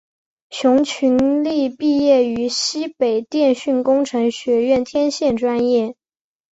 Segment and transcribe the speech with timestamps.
[0.49, 5.95] 熊群力毕业于西北电讯工程学院天线专业。